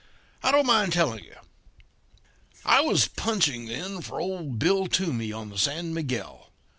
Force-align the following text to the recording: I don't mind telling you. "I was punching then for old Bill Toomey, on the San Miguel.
I 0.41 0.51
don't 0.51 0.65
mind 0.65 0.93
telling 0.93 1.23
you. 1.23 1.35
"I 2.65 2.81
was 2.81 3.07
punching 3.07 3.67
then 3.67 4.01
for 4.01 4.19
old 4.19 4.57
Bill 4.57 4.87
Toomey, 4.87 5.31
on 5.31 5.49
the 5.51 5.59
San 5.59 5.93
Miguel. 5.93 6.49